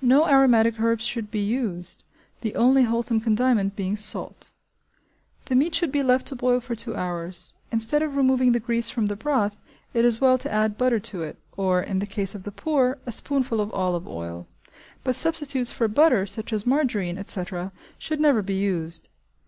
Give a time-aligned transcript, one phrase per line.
[0.00, 2.04] No aromatic herbs should be used,
[2.40, 4.52] the only wholesome condiment being salt.
[5.46, 7.52] The meat should be left to boil for two hours.
[7.72, 9.58] Instead of removing the grease from the broth,
[9.92, 12.98] it is well to add butter to it, or, in the case of the poor,
[13.06, 14.46] a spoonful of olive oil;
[15.02, 19.08] but substitutes for butter, such as margerine, etc., should never be used.